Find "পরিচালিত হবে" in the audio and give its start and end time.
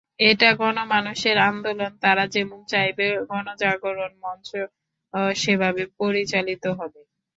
5.99-7.01